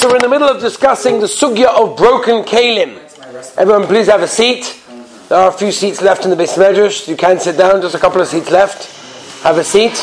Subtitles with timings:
[0.00, 2.96] so we're in the middle of discussing the sugya of broken kalim.
[3.58, 4.82] Everyone, please have a seat.
[5.28, 6.56] There are a few seats left in the base.
[7.06, 7.82] You can sit down.
[7.82, 9.42] Just a couple of seats left.
[9.42, 10.02] Have a seat.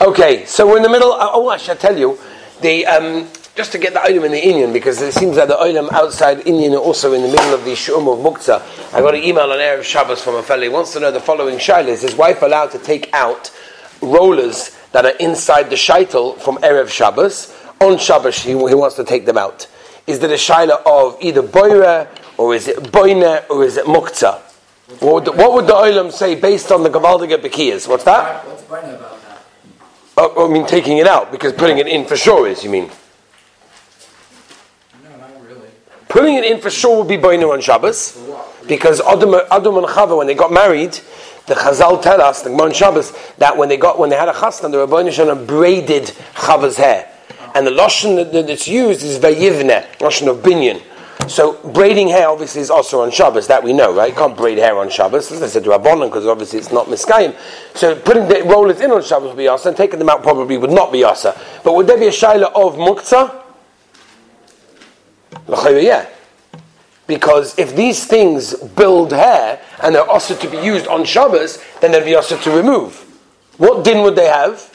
[0.00, 1.12] Okay, so we're in the middle.
[1.18, 2.16] Oh, I should tell you,
[2.60, 5.58] the um, just to get the item in the Indian, because it seems that the
[5.58, 8.62] item outside Indian are also in the middle of the Shum of Muktzah.
[8.94, 10.62] I got an email on Erev Shabbos from a fellow.
[10.62, 13.50] He wants to know the following shaila: Is his wife allowed to take out
[14.00, 17.52] rollers that are inside the shaitel from Erev Shabbos?
[17.80, 19.66] On Shabbos, he, he wants to take them out.
[20.06, 24.40] Is there a shaila of either boire, or is it boine, or is it muktzah?
[25.00, 27.88] What would, what would the Olam say based on the Gavaldiga Bekiyas?
[27.88, 28.46] What's that?
[28.46, 29.42] What's boine about that?
[30.16, 32.90] Oh, I mean, taking it out, because putting it in for sure is, you mean?
[35.02, 35.68] No, not really.
[36.08, 38.18] Putting it in for sure would be boinu on Shabbos,
[38.68, 40.92] because Adam, Adam and Chava, when they got married,
[41.46, 44.28] the Chazal tell us, the Gemara on Shabbos, that when they got when they had
[44.28, 47.10] a chasna, the Rabbi Nishana braided Chava's hair,
[47.54, 50.82] and the lashon that, that- that's used is vayivne, lashon of binyan.
[51.28, 54.10] So braiding hair obviously is also on Shabbos, that we know, right?
[54.10, 55.32] You can't braid hair on Shabbos.
[55.32, 57.34] As I said to Rabbanon, because obviously it's not miskayim.
[57.74, 60.58] So putting the rollers in on Shabbos would be asa, and taking them out probably
[60.58, 61.38] would not be asa.
[61.62, 63.40] But would there be a shaila of muktzah?
[65.82, 66.06] Yeah.
[67.06, 71.92] Because if these things build hair and they're also to be used on Shabbos, then
[71.92, 73.00] they'd be also to remove.
[73.58, 74.73] What din would they have?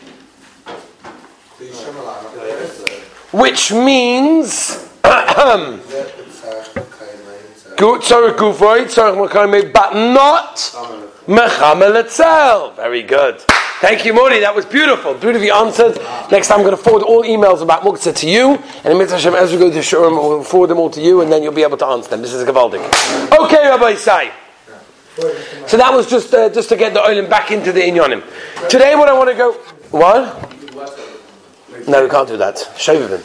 [3.32, 4.90] Which means
[9.64, 10.56] but not
[11.28, 12.76] mechamel itself.
[12.76, 13.40] Very good.
[13.82, 14.40] Thank you, Mori.
[14.42, 15.14] That was beautiful.
[15.14, 15.98] Beautifully answered.
[16.30, 19.16] Next time I'm going to forward all emails about Muktzah to you, and in Mitzvah
[19.16, 21.54] Hashem, as we go to Shurim, we'll forward them all to you, and then you'll
[21.54, 22.22] be able to answer them.
[22.22, 22.84] This is Gavaldik.
[23.40, 24.32] Okay, Rabbi Sai.
[25.68, 28.24] So that was just uh, just to get the oilim back into the inyanim.
[28.70, 29.54] Today, what I want to go.
[29.92, 31.09] What?
[31.88, 32.56] No, we can't do that.
[32.76, 33.24] Shavivin.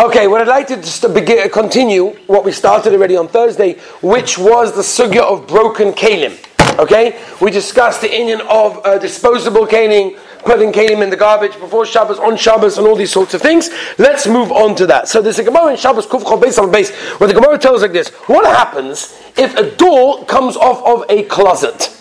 [0.00, 4.36] Okay, what I'd like to just begin, continue what we started already on Thursday, which
[4.36, 6.38] was the sugya of broken kalim.
[6.78, 11.86] Okay, we discussed the Indian of uh, disposable kalim, putting kalim in the garbage before
[11.86, 13.70] Shabbos, on Shabbos, and all these sorts of things.
[13.98, 15.06] Let's move on to that.
[15.06, 16.90] So there's a Gemara in Shabbos Kuf Beis on base
[17.20, 21.24] where the Gemara tells like this: What happens if a door comes off of a
[21.24, 21.96] closet?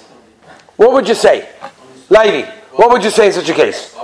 [0.78, 1.50] What would you say,
[2.10, 2.50] lady?
[2.72, 3.96] What would you say in such a case?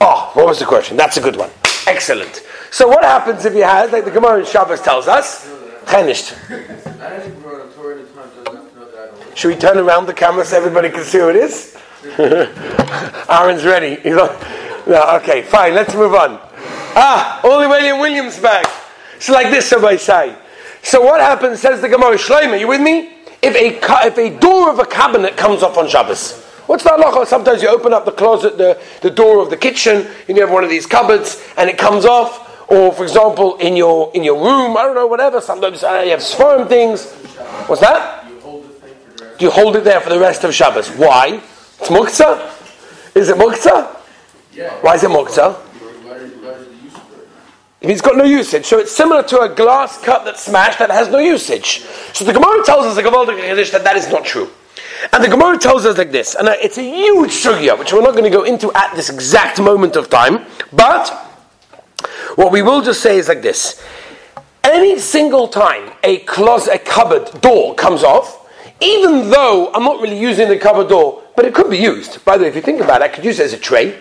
[0.00, 0.96] Oh, what was the question?
[0.96, 1.50] That's a good one.
[1.86, 2.42] Excellent.
[2.70, 5.50] So what happens if you have, like the Gemara in Shabbos tells us,
[5.88, 6.34] chenished.
[9.34, 11.76] Should we turn around the camera so everybody can see who it is?
[13.28, 13.96] Aaron's ready.
[13.96, 16.40] He's like, no, okay, fine, let's move on.
[16.96, 18.66] Ah, Oli William Williams back.
[19.18, 20.34] So like this, somebody say.
[20.82, 23.18] So what happens, says the Gemara, Shlomo, you with me?
[23.42, 26.39] If a, if a door of a cabinet comes off on Shabbos,
[26.70, 27.26] what's that halacha?
[27.26, 30.52] Sometimes you open up the closet, the, the door of the kitchen, and you have
[30.52, 32.46] one of these cupboards, and it comes off.
[32.68, 35.40] Or, for example, in your in your room, I don't know, whatever.
[35.40, 37.10] Sometimes uh, you have sperm things.
[37.66, 38.24] What's that?
[38.30, 39.38] You hold the thing for the rest.
[39.40, 40.88] Do you hold it there for the rest of Shabbos?
[40.90, 41.42] Why?
[41.80, 43.16] It's muktzah.
[43.16, 43.96] Is it muktzah?
[44.52, 44.72] Yeah.
[44.82, 45.54] Why is it muktzah?
[45.54, 47.28] What is, what is the use for it?
[47.80, 50.90] If it's got no usage, so it's similar to a glass cup that's smashed that
[50.90, 51.80] has no usage.
[52.12, 54.48] So the Gemara tells us the Gemara that that is not true.
[55.12, 58.12] And the Gemara tells us like this, and it's a huge sugya, which we're not
[58.12, 61.08] going to go into at this exact moment of time, but
[62.34, 63.82] what we will just say is like this.
[64.62, 68.46] Any single time a closet, a cupboard door comes off,
[68.80, 72.24] even though I'm not really using the cupboard door, but it could be used.
[72.24, 73.98] By the way, if you think about it, I could use it as a tray.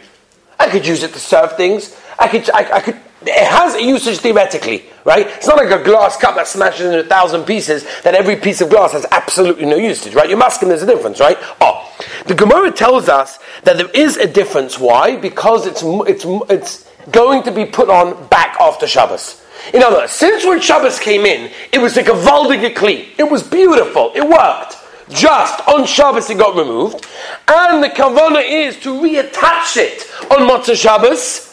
[0.60, 1.96] I could use it to serve things.
[2.18, 3.00] I could, I, I could.
[3.22, 5.28] It has a usage theoretically, right?
[5.28, 7.86] It's not like a glass cup that smashes into a thousand pieces.
[8.04, 10.30] That every piece of glass has absolutely no usage, right?
[10.30, 11.38] You're masking there's a difference, right?
[11.60, 11.94] Oh,
[12.28, 14.80] the Gemara tells us that there is a difference.
[14.80, 15.18] Why?
[15.18, 19.44] Because it's it's it's going to be put on back after Shabbos.
[19.74, 23.08] In other words, since when Shabbos came in, it was like a valdige kli.
[23.18, 24.14] It was beautiful.
[24.16, 24.78] It worked.
[25.10, 27.06] Just on Shabbos it got removed,
[27.48, 31.49] and the kavana is to reattach it on Motzah Shabbos.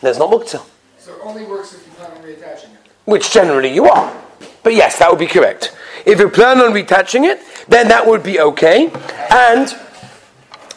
[0.00, 0.62] There's not muktzah,
[0.98, 2.80] So it only works if you plan on reattaching it.
[3.04, 4.12] which generally you are.
[4.62, 5.74] But yes, that would be correct.
[6.06, 8.90] If you plan on retouching it, then that would be okay,
[9.30, 9.74] and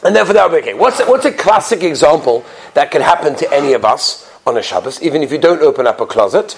[0.03, 0.73] and therefore that would be okay.
[0.73, 4.61] What's a, what's a classic example that can happen to any of us on a
[4.63, 6.57] Shabbos, even if you don't open up a closet?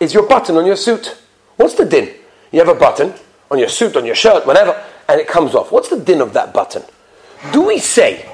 [0.00, 1.16] Is your button on your suit?
[1.56, 2.14] What's the din?
[2.52, 3.12] You have a button
[3.50, 5.70] on your suit, on your shirt, whatever, and it comes off.
[5.70, 6.82] What's the din of that button?
[7.52, 8.26] Do we say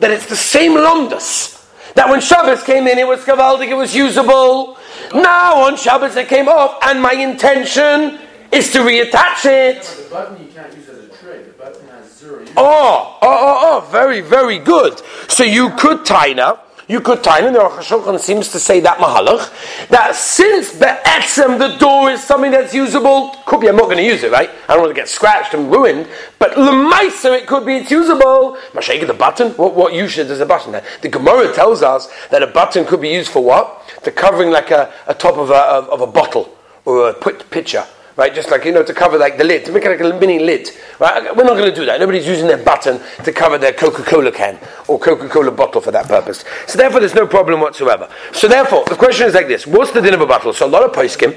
[0.00, 1.53] that it's the same lomdus?
[1.94, 4.76] That when Shabbos came in, it was kavaldik, it was usable.
[5.14, 8.18] Now on Shabbos it came off, and my intention
[8.50, 9.82] is to reattach it.
[9.82, 11.44] The button you can't use as a tray.
[11.44, 12.50] The button has zero use.
[12.56, 15.00] Oh, oh, oh, oh, very, very good.
[15.28, 16.63] So you could tie now.
[16.86, 21.76] You could time, and the HaShulchan seems to say that mahalach, that since be'etzem the
[21.78, 24.50] door is something that's usable, could be I'm not going to use it, right?
[24.68, 26.08] I don't want to get scratched and ruined,
[26.38, 28.58] but lemaisa it could be it's usable.
[28.72, 30.84] Mashayik the button, what, what usage is a button there?
[31.00, 33.82] The Gemara tells us that a button could be used for what?
[34.02, 37.50] For covering like a, a top of a, of, of a bottle or a put
[37.50, 38.34] pitcher right?
[38.34, 40.38] Just like you know, to cover like the lid, to make it like a mini
[40.38, 40.70] lid,
[41.00, 41.36] right?
[41.36, 42.00] We're not going to do that.
[42.00, 44.58] Nobody's using their button to cover their Coca-Cola can
[44.88, 46.44] or Coca-Cola bottle for that purpose.
[46.66, 48.08] So therefore, there's no problem whatsoever.
[48.32, 50.52] So therefore, the question is like this: What's the din of a bottle?
[50.52, 51.34] So a lot of poskim,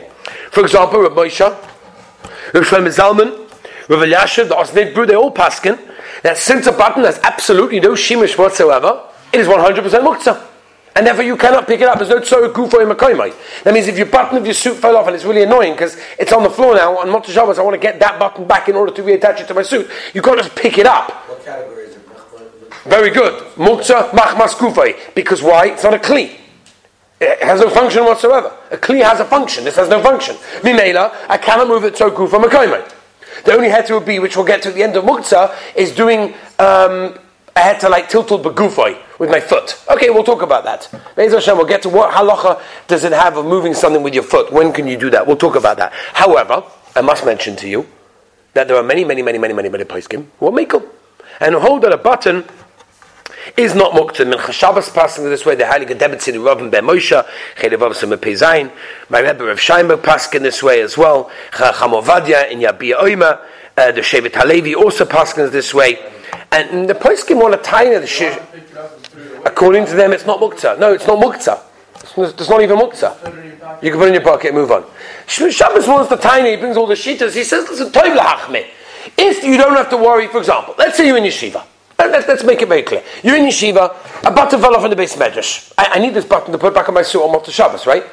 [0.52, 3.50] for example, Rav Moshe, Rav Shlomo Zalman,
[3.90, 5.80] Rav Elyashiv, the Osnei Brew, they all paskin
[6.24, 10.57] that since a button has absolutely no shimish whatsoever, it is 100% muktzah
[10.98, 12.00] and therefore you cannot pick it up.
[12.00, 13.64] There's no tzorah gufo makoimai.
[13.64, 15.96] That means if your button of your suit fell off and it's really annoying because
[16.18, 18.68] it's on the floor now on Motzah Shabbos, I want to get that button back
[18.68, 19.88] in order to reattach it to my suit.
[20.16, 21.12] You can't just pick it up.
[21.12, 22.02] What category is it?
[22.86, 23.44] Very good.
[23.58, 25.14] Muktzah machmas gufay.
[25.14, 25.68] Because why?
[25.68, 26.36] It's not a kli.
[27.22, 28.56] It has no function whatsoever.
[28.72, 29.66] A kli has a function.
[29.66, 30.36] This has no function.
[30.62, 32.92] Mimela, I cannot move it to gufo makoimai.
[33.46, 35.94] The only head to be, which we'll get to at the end of muktzah, is
[35.94, 37.20] doing um,
[37.58, 39.84] I had to like tiltle begufay with my foot.
[39.90, 40.88] Okay, we'll talk about that.
[41.16, 44.22] Be'ez Hashem, we'll get to what halacha does it have of moving something with your
[44.22, 44.54] foot.
[44.54, 45.26] When can you do that?
[45.26, 45.92] We'll talk about that.
[46.14, 46.64] However,
[46.96, 47.88] I must mention to you
[48.54, 50.88] that there are many, many, many, many, many, many poskim who are makel
[51.40, 52.46] and hold that a button
[53.58, 54.30] is not muktzah.
[54.30, 57.26] Min chashabas passing this way, the highly gedebet the Rav Ben Moshe,
[57.56, 58.72] chelev of some pezayin.
[59.10, 61.32] My Rebbe Rav Shaimer passing this way as well.
[61.54, 63.42] Chamovadia in Yabia Oima,
[63.76, 65.98] uh, the Shevet Halevi also passing this way.
[66.52, 68.42] And the poskim want the shir.
[69.46, 70.80] According to them, it's not muktzah.
[70.80, 71.62] No, it's not muktzah.
[72.18, 73.84] It's not even muktzah.
[73.84, 74.86] You can put it in your pocket and move on.
[75.28, 77.36] Shabbos wants the tiny, he brings all the shitas.
[77.36, 78.66] He says, listen, toiv lahachme.
[79.18, 81.64] If you don't have to worry, for example, let's say you're in yeshiva.
[82.00, 83.04] Let, us make it very clear.
[83.24, 85.74] You're in yeshiva, a button fell off in the base medrash.
[85.78, 88.04] I, I, need this button to put back on my suit on Motzah Shabbos, right?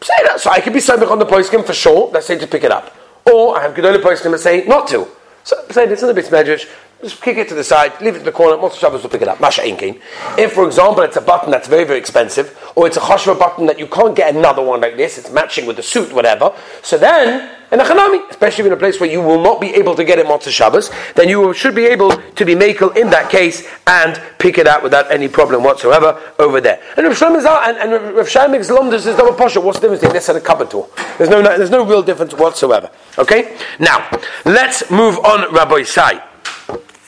[0.00, 0.40] Say that.
[0.40, 2.70] So I could be something on the poskim for sure, let's say to pick it
[2.70, 2.94] up.
[3.26, 5.08] Or I have Gedolah poskim that say not to.
[5.42, 6.68] So say this in the base medrash,
[7.04, 9.22] just kick it to the side, leave it in the corner, most Shabbos will pick
[9.22, 9.40] it up.
[9.40, 10.00] Masha Inkin.
[10.38, 13.66] If, for example, it's a button that's very, very expensive, or it's a chashva button
[13.66, 16.98] that you can't get another one like this, it's matching with the suit, whatever, so
[16.98, 20.04] then, in a chanami, especially in a place where you will not be able to
[20.04, 23.68] get it Motzah Shabbos, then you should be able to be makel in that case
[23.86, 26.80] and pick it out without any problem whatsoever over there.
[26.96, 29.62] And Rav Shlomo and, and Rav Shaimik Zlomdus is double posha.
[29.62, 30.88] What's the difference between this and a cupboard tool?
[31.18, 32.90] There's no, there's no real difference whatsoever.
[33.18, 33.58] Okay?
[33.80, 34.08] Now,
[34.44, 36.22] let's move on, Rabbi Sai.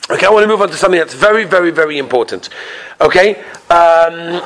[0.09, 2.47] Okay, I want to move on to something that's very, very, very important.
[3.01, 3.43] Okay?
[3.69, 4.41] Um,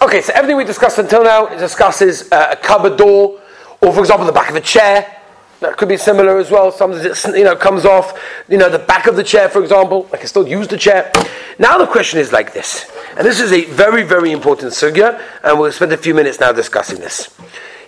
[0.00, 3.38] okay, so everything we discussed until now discusses uh, a cupboard door,
[3.82, 5.14] or for example, the back of a chair.
[5.60, 6.72] That could be similar as well.
[6.72, 8.18] Sometimes it you know comes off,
[8.48, 10.08] you know, the back of the chair, for example.
[10.12, 11.12] I can still use the chair.
[11.58, 15.58] Now the question is like this, and this is a very, very important sugya, and
[15.58, 17.28] we'll spend a few minutes now discussing this.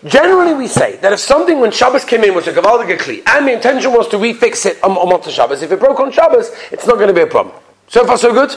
[0.05, 3.47] Generally, we say that if something when Shabbos came in was a gavaldig kli, and
[3.47, 6.87] the intention was to refix it on, on Shabbos, if it broke on Shabbos, it's
[6.87, 7.55] not going to be a problem.
[7.89, 8.57] So far, so good.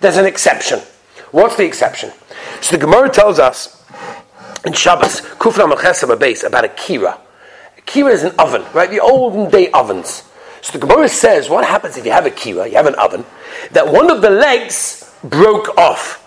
[0.00, 0.80] There's an exception.
[1.32, 2.12] What's the exception?
[2.60, 3.84] So the Gemara tells us
[4.64, 7.18] in Shabbos, Kufra Mechesem base about a kira.
[7.78, 8.88] A kira is an oven, right?
[8.88, 10.22] The olden day ovens.
[10.62, 13.24] So the Gemara says, what happens if you have a kira, you have an oven,
[13.72, 16.22] that one of the legs broke off?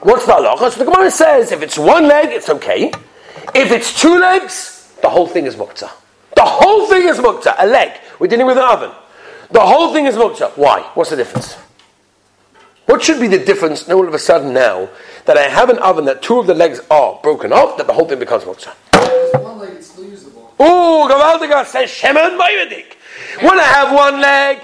[0.00, 0.70] What's the halacha?
[0.70, 2.92] So the Gemara says, if it's one leg, it's okay.
[3.54, 5.90] If it's two legs, the whole thing is muktzah.
[6.34, 7.54] The whole thing is muktzah.
[7.58, 8.00] A leg.
[8.18, 8.90] We're dealing with an oven.
[9.50, 10.56] The whole thing is muktzah.
[10.56, 10.82] Why?
[10.94, 11.54] What's the difference?
[12.86, 14.88] What should be the difference all of a sudden now
[15.24, 17.92] that I have an oven that two of the legs are broken off, that the
[17.92, 18.74] whole thing becomes muktzah?
[19.42, 20.54] One leg is still usable.
[20.60, 22.94] Ooh, Gavaldiga says Shemon Mayadik.
[23.40, 24.58] When I have one leg,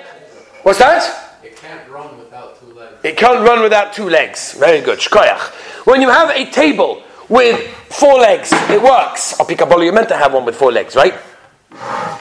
[0.63, 1.39] what's that?
[1.43, 2.97] It can't run without two legs.
[3.05, 4.55] It can't run without two legs.
[4.55, 4.99] Very good.
[4.99, 5.87] Shkoyach.
[5.87, 8.51] When you have a table with four legs.
[8.53, 9.35] It works.
[9.35, 11.15] Oh, I'll pick a picabolo, you're meant to have one with four legs, right?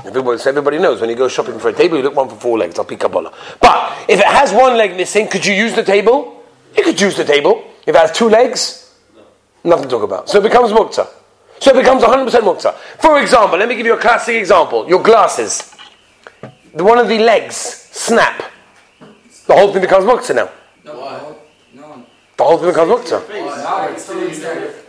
[0.05, 2.57] Everybody, everybody knows when you go shopping for a table, you look one for four
[2.57, 3.33] legs, I'll pick a picabolo.
[3.59, 6.43] But if it has one leg missing, could you use the table?
[6.75, 7.63] You could use the table.
[7.85, 8.95] If it has two legs,
[9.63, 10.29] nothing to talk about.
[10.29, 11.07] So it becomes mukta.
[11.59, 12.75] So it becomes 100% mukta.
[12.99, 14.87] For example, let me give you a classic example.
[14.87, 15.73] Your glasses.
[16.73, 18.43] The, one of the legs snap.
[19.47, 20.49] The whole thing becomes mukta now.
[20.83, 21.37] No,
[21.73, 22.05] no.
[22.35, 23.25] The whole thing becomes mukta.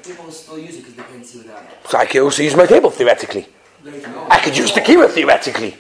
[0.09, 0.59] No, it's still usable.
[0.59, 1.89] People still use it because they can't see without it.
[1.89, 3.47] So I could also use my table theoretically.
[4.31, 5.77] I could use the kira theoretically.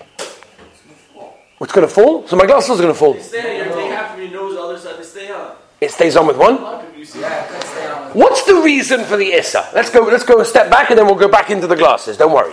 [1.58, 2.26] What's going to fall?
[2.28, 3.18] So my glasses are going to fall.
[3.20, 3.68] Stay on.
[3.68, 5.56] You take half of your nose, the other side, they stay on.
[5.80, 6.54] It stays on with one.
[6.54, 7.20] A lot of people you see.
[7.20, 8.12] Yeah, it could stay on.
[8.12, 9.68] What's the reason for the issa?
[9.74, 10.02] Let's go.
[10.02, 12.16] Let's go a step back, and then we'll go back into the glasses.
[12.16, 12.52] Don't worry.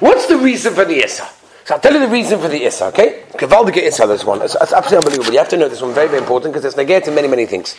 [0.00, 1.28] What's the reason for the issa?
[1.64, 2.86] So I'll tell you the reason for the issa.
[2.86, 4.06] Okay, Kavaldige issa.
[4.06, 4.42] This one.
[4.42, 5.32] It's, it's absolutely unbelievable.
[5.32, 5.92] You have to know this one.
[5.92, 7.76] Very, very important because it's negated many, many things.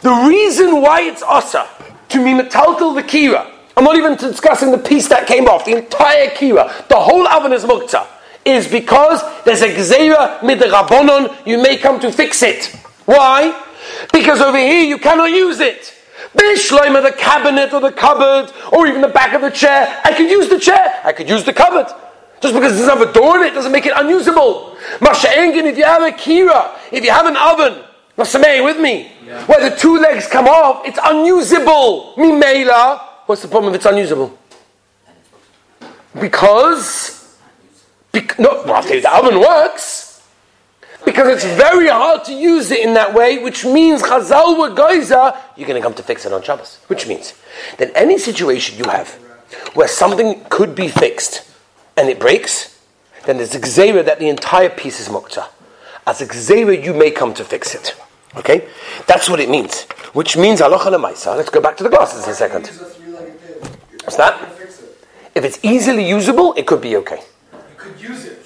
[0.00, 1.68] The reason why it's asa
[2.16, 5.76] to be metaltal the kira, I'm not even discussing the piece that came off, the
[5.76, 8.06] entire kira, the whole oven is mukta,
[8.44, 12.66] is because there's a gzeira midrabanon, you may come to fix it.
[13.04, 13.64] Why?
[14.12, 15.92] Because over here you cannot use it.
[16.34, 20.00] Bishloim of the cabinet or the cupboard or even the back of the chair.
[20.04, 21.00] I could use the chair.
[21.04, 21.86] I could use the cupboard.
[22.40, 24.76] Just because it doesn't have a door in it doesn't make it unusable.
[25.00, 27.82] Masha Engin, if you have a kira, if you have an oven,
[28.18, 29.12] Masamei with me.
[29.46, 32.14] Where the two legs come off, it's unusable.
[32.16, 33.00] Mimela.
[33.26, 34.38] What's the problem if it's unusable?
[36.20, 37.38] Because,
[38.12, 40.06] bec- no, well, I'll the oven works.
[41.04, 45.38] Because it's very hard to use it in that way, which means Chazal wa Goiza,
[45.56, 46.80] you're going to come to fix it on Shabbos.
[46.88, 47.34] Which means
[47.78, 49.10] that any situation you have
[49.74, 51.48] where something could be fixed
[51.96, 52.82] and it breaks,
[53.24, 53.60] then there's a
[54.02, 55.48] that the entire piece is mukta.
[56.06, 56.26] As a
[56.80, 57.94] you may come to fix it.
[58.36, 58.68] Okay?
[59.06, 59.84] That's what it means.
[60.12, 61.36] Which means halacha lemaisa.
[61.36, 62.68] Let's go back to the glasses in a second.
[64.04, 64.40] What's that?
[65.34, 67.20] If it's easily usable, it could be okay.
[67.52, 68.36] You could use it.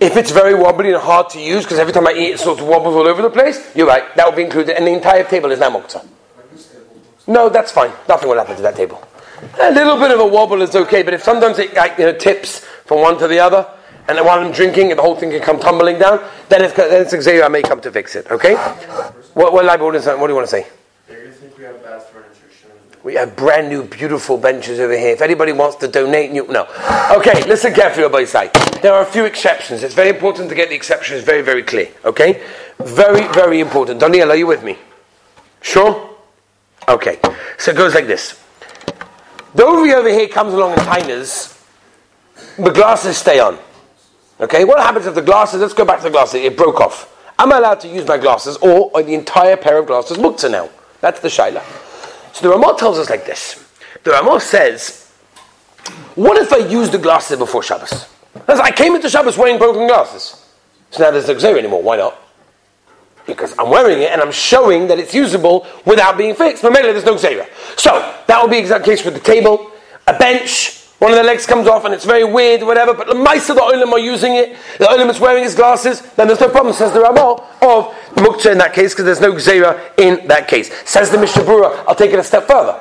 [0.00, 2.60] If it's very wobbly and hard to use, because every time I eat it sort
[2.60, 5.24] of wobbles all over the place, you're right, that will be included, and the entire
[5.24, 6.04] table is now mukta.
[7.26, 7.90] No, that's fine.
[8.06, 9.02] Nothing will happen to that table.
[9.62, 12.12] A little bit of a wobble is okay, but if sometimes it like, you know,
[12.12, 13.66] tips from one to the other,
[14.08, 17.12] and while I'm drinking, the whole thing can come tumbling down, then it's, then it's
[17.12, 18.30] exactly I may come to fix it.
[18.30, 18.54] Okay?
[19.34, 20.66] What, what, what, what do you want to say?
[23.02, 25.10] We have brand new, beautiful benches over here.
[25.10, 26.62] If anybody wants to donate, you, no.
[27.16, 28.50] Okay, listen carefully, Rabbi Say.
[28.80, 29.82] There are a few exceptions.
[29.82, 31.90] It's very important to get the exceptions very, very clear.
[32.04, 32.42] Okay?
[32.78, 34.00] Very, very important.
[34.00, 34.78] Daniel, are you with me?
[35.60, 36.16] Sure?
[36.88, 37.18] Okay.
[37.58, 38.42] So it goes like this.
[39.54, 41.62] The ovary over here comes along in tiners.
[42.56, 43.58] The glasses stay on.
[44.40, 44.64] Okay?
[44.64, 47.10] What happens if the glasses, let's go back to the glasses, it broke off.
[47.38, 50.50] Am I allowed to use my glasses or are the entire pair of glasses mukta
[50.50, 50.70] now?
[51.00, 51.62] That's the shaila.
[52.32, 53.64] So the Ramah tells us like this.
[54.02, 55.12] The Ramah says,
[56.14, 58.08] what if I use the glasses before Shabbos?
[58.48, 60.44] As I came into Shabbos wearing broken glasses.
[60.90, 61.82] So now there's no Xer anymore.
[61.82, 62.16] Why not?
[63.26, 66.62] Because I'm wearing it and I'm showing that it's usable without being fixed.
[66.62, 67.48] But mainly there's no gzera.
[67.78, 69.70] So that would be exact case with the table,
[70.06, 73.14] a bench, one of the legs comes off and it's very weird, whatever, but the
[73.14, 76.40] mice of the olim are using it, the olim is wearing his glasses, then there's
[76.40, 80.26] no problem, says the Ramah, of muktzah in that case, because there's no gzera in
[80.28, 80.72] that case.
[80.88, 82.72] Says the Mishnah Berurah, I'll take it a step further.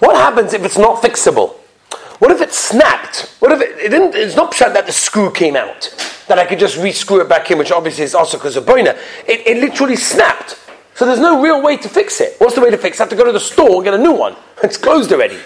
[0.00, 1.54] What happens if it's not fixable?
[2.18, 3.34] What if it snapped?
[3.40, 5.94] What if it, it didn't, it's not that the screw came out,
[6.28, 8.94] that I could just re-screw it back in, which obviously is also because of boina.
[9.26, 10.58] It, it literally snapped.
[10.96, 12.34] So there's no real way to fix it.
[12.40, 13.00] What's the way to fix it?
[13.00, 14.36] I have to go to the store and get a new one.
[14.62, 15.38] It's closed already.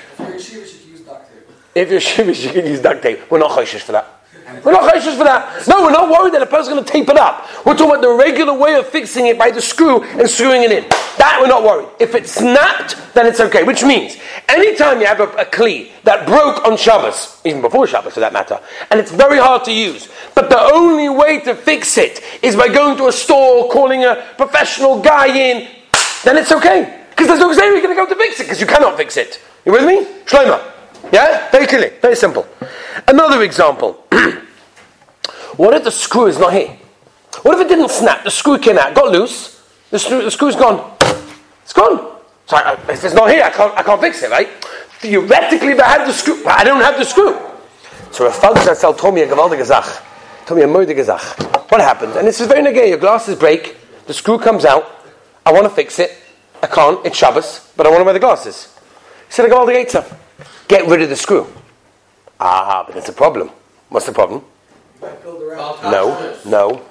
[1.75, 3.31] If you're Shevish, you can use duct tape.
[3.31, 4.23] We're not chayshish for that.
[4.65, 5.67] We're not chayshish for that.
[5.67, 7.49] No, we're not worried that a person's going to tape it up.
[7.65, 10.73] We're talking about the regular way of fixing it by the screw and screwing it
[10.73, 10.85] in.
[11.17, 11.89] That we're not worried.
[11.99, 13.63] If it's snapped, then it's okay.
[13.63, 14.17] Which means,
[14.49, 18.35] anytime you have a, a kli that broke on Shabbos, even before Shabbos for that
[18.35, 18.61] matter,
[18.91, 22.69] and it's very hard to use, but the only way to fix it is by
[22.69, 25.69] going to a store, calling a professional guy in,
[26.25, 27.05] then it's okay.
[27.11, 29.17] Because there's no way you're going to go to fix it, because you cannot fix
[29.17, 29.41] it.
[29.65, 30.05] You with me?
[30.25, 30.72] Shlomo.
[31.11, 31.51] Yeah?
[31.51, 31.93] Very clearly.
[32.01, 32.47] Very simple.
[33.09, 34.07] Another example.
[35.57, 36.79] what if the screw is not here?
[37.43, 38.25] What if it didn't snap?
[38.25, 39.61] The screw came out, got loose.
[39.91, 40.97] The, screw, the screw's gone.
[41.63, 42.13] It's gone.
[42.47, 44.49] So I, if it's not here, I can't, I can't fix it, right?
[45.01, 47.39] Theoretically, if I had the screw, I don't have the screw.
[48.13, 49.85] So Rav Zatzal told me a gewaldige Zach.
[50.47, 51.23] Told me a moedige Zach.
[51.71, 52.17] What happened?
[52.17, 52.89] And this is very negay.
[52.89, 53.77] Your glasses break.
[54.07, 54.85] The screw comes out.
[55.47, 56.17] I want to fix it.
[56.63, 57.05] I can't.
[57.07, 57.73] It's Shabbos.
[57.77, 58.79] But I want to wear the glasses.
[59.27, 60.07] He said, I go all the gates up.
[60.69, 61.47] Get rid of the screw.
[62.41, 63.51] Ah, but it's a problem.
[63.89, 64.45] What's the problem?
[65.03, 66.83] No, no.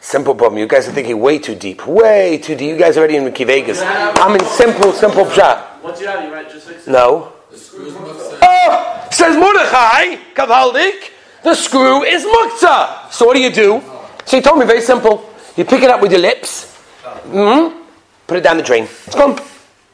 [0.00, 0.58] Simple problem.
[0.58, 1.86] You guys are thinking way too deep.
[1.86, 2.68] Way too deep.
[2.70, 3.80] You guys are already in Mickey Vegas.
[3.82, 5.82] I'm in simple, simple shot.
[5.82, 6.90] Once you have you right, just fix it.
[6.90, 7.32] No.
[7.52, 11.10] Oh, says Mordechai, Kavaldik,
[11.42, 13.10] the screw is mukta.
[13.10, 13.82] So what do you do?
[14.26, 15.28] So he told me very simple.
[15.56, 17.82] You pick it up with your lips, mm-hmm,
[18.26, 18.84] put it down the drain.
[18.84, 19.38] It's gone.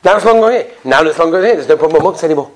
[0.05, 0.75] Now it's longer here.
[0.85, 1.55] Now it's longer here.
[1.55, 2.51] There's no problem with mugs anymore.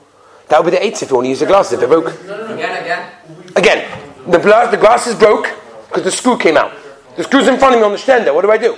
[0.49, 2.07] That would be the eights if you want to use the glasses if they broke.
[2.07, 3.12] Again, again.
[3.57, 5.53] Again, the, glass, the glasses broke
[5.88, 6.73] because the screw came out.
[7.17, 8.35] The screw's in front of me on the stand there.
[8.35, 8.76] What do I do?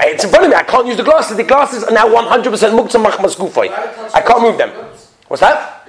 [0.00, 0.56] It's in front of me.
[0.56, 1.36] I can't use the glasses.
[1.36, 3.70] The glasses are now 100% muktzah machmas gufay.
[4.14, 4.70] I can't move them.
[5.28, 5.86] What's that?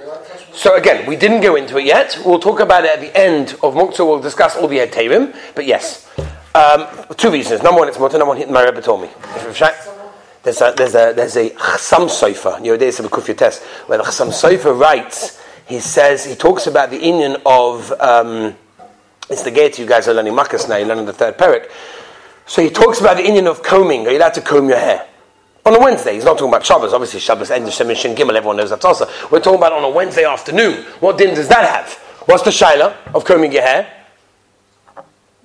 [0.52, 2.18] So again, we didn't go into it yet.
[2.24, 4.06] We'll talk about it at the end of muktzah.
[4.06, 5.34] We'll discuss all the heterim.
[5.54, 6.08] But yes,
[6.54, 7.62] um, two reasons.
[7.62, 8.18] Number one, it's mutter.
[8.18, 9.08] Number one, my Rebbe told me.
[10.42, 12.58] There's a there's a there's a Chassam Sofer.
[12.64, 15.40] You know, there's a Kufya test when Chassam Sofer writes.
[15.66, 18.54] He says he talks about the union of um,
[19.30, 20.76] it's the gate you guys are learning Makkos now.
[20.76, 21.70] You're learning the third parak.
[22.46, 24.06] So he talks about the Indian of combing.
[24.06, 25.06] Are you allowed to comb your hair?
[25.64, 26.92] On a Wednesday, he's not talking about Shabbos.
[26.92, 28.34] Obviously, Shabbos ends of Siman Shin Gimel.
[28.34, 29.08] Everyone knows that's also.
[29.30, 30.82] We're talking about on a Wednesday afternoon.
[30.98, 31.92] What din does that have?
[32.26, 33.90] What's the shaila of combing your hair?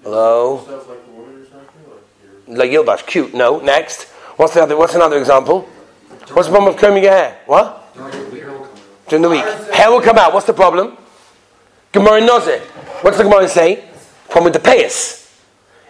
[0.01, 2.57] Hello, Stuff like the woman or something?
[2.57, 3.35] Like like Yilbash, cute.
[3.35, 4.11] No, next.
[4.37, 4.77] What's the other?
[4.77, 5.61] What's another example?
[6.31, 7.39] What's the problem with combing your hair?
[7.47, 7.83] What?
[9.07, 10.31] During the week, hair will come out.
[10.33, 10.95] What's the problem?
[11.91, 12.61] Gemara knows it.
[13.01, 13.83] What's the Gemara say?
[14.29, 15.25] Problem with the payas.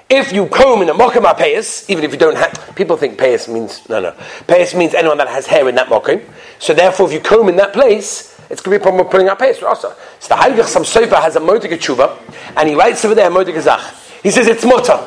[0.09, 3.51] If you comb in a mokum payas, even if you don't have, people think payas
[3.51, 4.11] means no, no.
[4.47, 6.23] Payas means anyone that has hair in that mokum.
[6.59, 9.11] So therefore, if you comb in that place, it's going to be a problem with
[9.11, 9.55] putting out payas.
[9.55, 9.89] So
[10.29, 12.17] the Heilige Chassam Sofer has a motik tshuva,
[12.55, 13.81] and he writes over there motik zach.
[14.23, 15.05] He says it's mutter.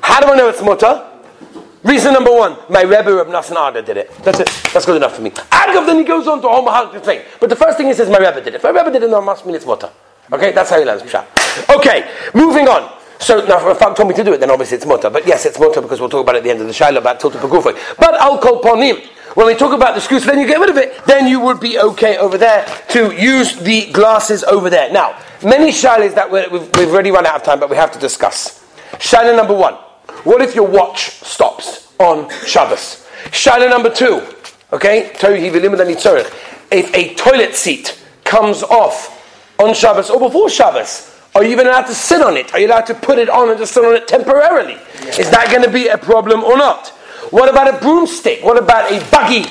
[0.00, 1.10] How do I know it's mutter?
[1.84, 4.14] Reason number one, my Rebbe Reb Nassan Adler did it.
[4.22, 4.46] That's it.
[4.72, 5.30] That's good enough for me.
[5.30, 7.22] Agav then he goes on to a whole thing.
[7.40, 8.54] But the first thing he says, my Rebbe did it.
[8.54, 9.90] If my Rebbe did it, no, must mean it's mutter.
[10.32, 11.26] Okay, that's how he learns Pshat.
[11.76, 12.98] Okay, moving on.
[13.18, 15.10] So now, if Fak told me to do it, then obviously it's mutter.
[15.10, 17.00] But yes, it's mutter because we'll talk about it at the end of the Shiloh
[17.00, 17.96] about Tilta Pagufay.
[17.96, 19.04] But I'll call Ponim.
[19.34, 21.04] When we talk about the screws, then you get rid of it.
[21.04, 24.92] Then you would be okay over there to use the glasses over there.
[24.92, 27.98] Now, many shilas that we've, we've already run out of time, but we have to
[27.98, 28.64] discuss.
[28.94, 29.76] Shilah number one.
[30.24, 33.06] What if your watch stops on Shabbos?
[33.26, 34.22] Shilah number two.
[34.72, 35.12] Okay?
[36.70, 39.18] If a toilet seat comes off
[39.58, 42.52] on Shabbos or before Shabbos, are you even allowed to sit on it?
[42.52, 44.76] Are you allowed to put it on and just sit on it temporarily?
[45.18, 46.88] Is that going to be a problem or not?
[47.30, 48.42] What about a broomstick?
[48.44, 49.46] What about a buggy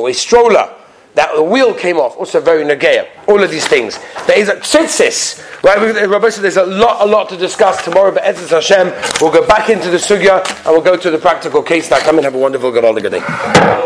[0.00, 0.72] or a stroller?
[1.14, 3.06] That the wheel came off, also very negaya.
[3.28, 3.98] All of these things.
[4.26, 5.78] There is a tzitzis, right?
[5.78, 8.12] Uh, Rabbi said there's a lot, a lot to discuss tomorrow.
[8.12, 11.62] But Ezra Hashem, we'll go back into the sugya and we'll go to the practical
[11.62, 11.90] case.
[11.90, 13.82] Now, come and have a wonderful, good the good day.